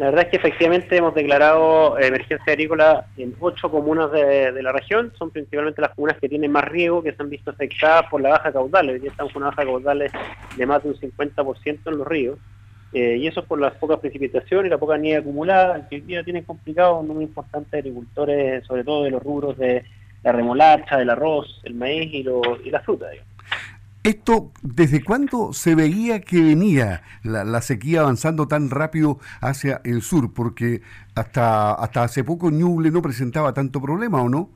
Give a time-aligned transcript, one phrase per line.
[0.00, 5.12] La verdad es que efectivamente hemos declarado emergencia agrícola en ocho comunas de, la región.
[5.18, 8.30] Son principalmente las comunas que tienen más riego, que se han visto afectadas por la
[8.30, 8.88] baja caudal.
[8.88, 10.10] Hoy día estamos con una baja caudal
[10.56, 12.38] de más de un 50% en los ríos.
[12.94, 16.00] Eh, y eso es por las pocas precipitaciones y la poca nieve acumulada, que hoy
[16.00, 19.84] día tienen complicado un número importante de agricultores, sobre todo de los rubros de
[20.22, 22.26] la remolacha, del arroz, el maíz y,
[22.64, 23.08] y la fruta.
[24.02, 30.32] ¿Esto desde cuándo se veía que venía la, sequía avanzando tan rápido hacia el sur?
[30.32, 30.80] Porque
[31.14, 34.48] hasta, hasta hace poco Ñuble no presentaba tanto problema, ¿o no?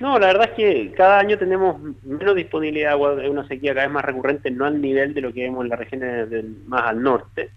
[0.00, 3.74] No, la verdad es que cada año tenemos menos disponibilidad de agua, de una sequía
[3.74, 6.56] cada vez más recurrente, no al nivel de lo que vemos en las regiones del,
[6.66, 7.50] más al norte,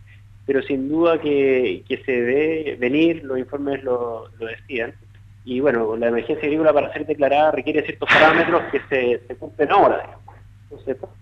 [0.45, 4.93] pero sin duda que, se ve venir, los informes lo, decían,
[5.45, 9.71] y bueno, la emergencia agrícola para ser declarada requiere ciertos parámetros que se, se cumplen
[9.71, 10.19] ahora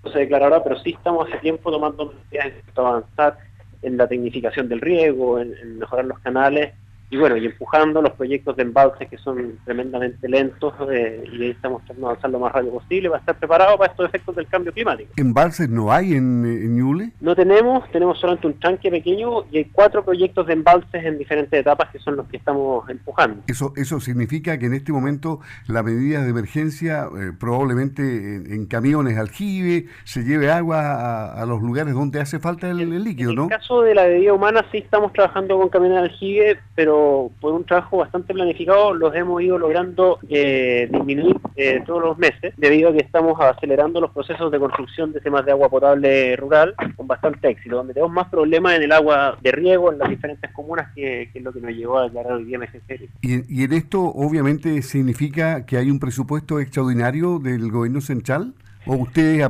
[0.04, 3.38] no se declara ahora, pero sí estamos hace tiempo tomando medidas para avanzar
[3.82, 6.74] en la tecnificación del riego, en mejorar los canales
[7.12, 11.50] y bueno, y empujando los proyectos de embalses que son tremendamente lentos eh, y ahí
[11.50, 14.48] estamos tratando de avanzar lo más rápido posible para estar preparados para estos efectos del
[14.48, 15.12] cambio climático.
[15.18, 17.12] ¿Embalses no hay en, en Ñuble?
[17.20, 21.60] No tenemos, tenemos solamente un tanque pequeño y hay cuatro proyectos de embalses en diferentes
[21.60, 23.44] etapas que son los que estamos empujando.
[23.48, 29.18] Eso, eso significa que en este momento la medida de emergencia eh, probablemente en, camiones
[29.18, 33.46] aljibe se lleve agua a, los lugares donde hace falta el, líquido, ¿no?
[33.48, 37.01] En el caso de la bebida humana sí estamos trabajando con camiones aljibe, pero
[37.40, 42.54] por un trabajo bastante planificado los hemos ido logrando eh, disminuir eh, todos los meses
[42.58, 46.76] debido a que estamos acelerando los procesos de construcción de sistemas de agua potable rural
[46.96, 50.52] con bastante éxito, donde tenemos más problemas en el agua de riego en las diferentes
[50.52, 52.98] comunas que, es lo que nos llevó a declarar hoy día emergencia.
[53.22, 58.54] ¿Y, y en esto obviamente significa que hay un presupuesto extraordinario del gobierno central?
[58.86, 59.48] ¿O ustedes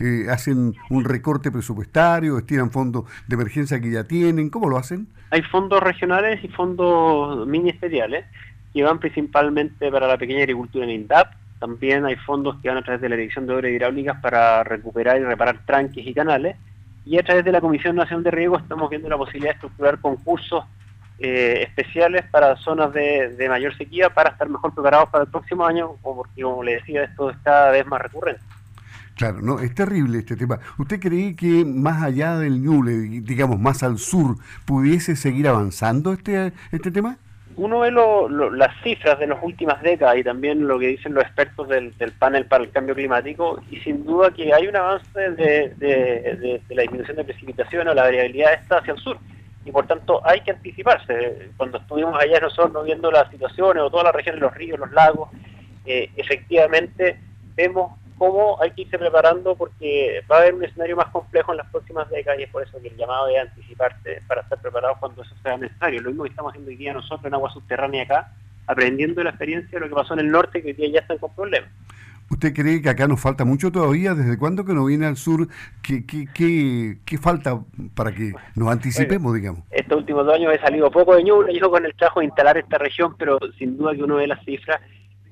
[0.00, 4.50] eh, hacen un recorte presupuestario, estiran fondos de emergencia que ya tienen?
[4.50, 5.06] ¿Cómo lo hacen?
[5.30, 8.24] Hay fondos regionales y fondos ministeriales
[8.74, 11.32] que van principalmente para la pequeña agricultura en INDAP.
[11.60, 15.18] También hay fondos que van a través de la Dirección de Obras Hidráulicas para recuperar
[15.20, 16.56] y reparar tranques y canales.
[17.04, 20.00] Y a través de la Comisión Nacional de Riego estamos viendo la posibilidad de estructurar
[20.00, 20.64] concursos
[21.18, 25.64] eh, especiales para zonas de, de, mayor sequía para estar mejor preparados para el próximo
[25.64, 28.42] año, porque, como le decía, esto es cada vez más recurrente.
[29.22, 30.58] Claro, no, es terrible este tema.
[30.78, 34.34] ¿Usted cree que más allá del Ñuble, digamos más al sur,
[34.66, 37.18] pudiese seguir avanzando este, este tema?
[37.54, 41.68] Uno ve las cifras de las últimas décadas y también lo que dicen los expertos
[41.68, 46.82] del, panel para el cambio climático y sin duda que hay un avance de, la
[46.82, 49.18] disminución de precipitación o la variabilidad esta hacia el sur
[49.64, 51.50] y por tanto hay que anticiparse.
[51.56, 54.90] Cuando estuvimos allá nosotros viendo las situaciones o toda la región de los ríos, los
[54.90, 55.28] lagos,
[55.86, 57.20] eh, efectivamente
[57.54, 61.58] vemos cómo hay que irse preparando porque va a haber un escenario más complejo en
[61.58, 64.98] las próximas décadas y es por eso que el llamado es anticiparse para estar preparados
[64.98, 66.00] cuando eso sea necesario.
[66.00, 68.32] Lo mismo que estamos haciendo hoy día nosotros en agua subterránea acá,
[68.66, 71.00] aprendiendo de la experiencia de lo que pasó en el norte, que hoy día ya
[71.00, 71.70] están con problemas.
[72.32, 74.14] ¿Usted cree que acá nos falta mucho todavía?
[74.14, 75.48] ¿Desde cuándo que no viene al sur?
[75.82, 77.60] ¿Qué, qué, qué, falta
[77.94, 79.64] para que nos anticipemos, digamos?
[79.70, 82.56] Estos últimos dos años he salido poco de Ñuble, yo con el trabajo de instalar
[82.56, 84.80] esta región, pero sin duda que uno ve las cifras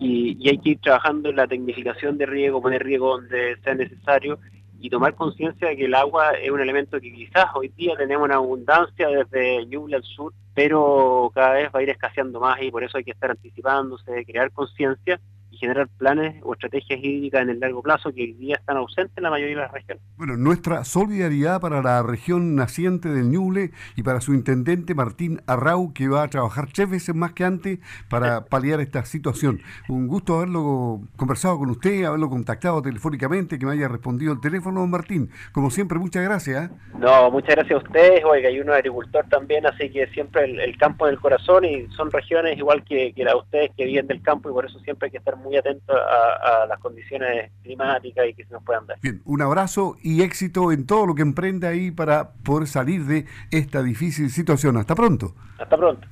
[0.00, 4.38] y, hay que ir trabajando en la tecnificación de riego, poner riego donde sea necesario
[4.80, 8.24] y tomar conciencia de que el agua es un elemento que quizás hoy día tenemos
[8.24, 12.70] una abundancia desde Ñuble al sur, pero cada vez va a ir escaseando más y
[12.70, 15.20] por eso hay que estar anticipándose, crear conciencia
[15.60, 19.22] generar planes o estrategias hídricas en el largo plazo que hoy día están ausentes en
[19.22, 20.02] la mayoría de las regiones.
[20.16, 25.92] Bueno, nuestra solidaridad para la región naciente del Ñuble y para su intendente Martín Arrau,
[25.92, 27.78] que va a trabajar tres veces más que antes
[28.08, 29.60] para paliar esta situación.
[29.88, 34.86] Un gusto haberlo conversado con usted, haberlo contactado telefónicamente, que me haya respondido el teléfono,
[34.86, 35.30] Martín.
[35.52, 36.70] Como siempre, muchas gracias.
[36.70, 36.74] ¿eh?
[36.98, 38.24] No, muchas gracias a ustedes.
[38.24, 42.56] Oiga, hay uno agricultor también, así que siempre el, campo del corazón y son regiones
[42.56, 45.10] igual que, que la de ustedes que viven del campo y por eso siempre hay
[45.10, 48.98] que estar muy muy atento a, las condiciones climáticas y que se nos puedan dar.
[49.02, 53.26] Bien, un abrazo y éxito en todo lo que emprenda ahí para poder salir de
[53.50, 54.76] esta difícil situación.
[54.76, 55.34] Hasta pronto.
[55.58, 56.06] Hasta pronto.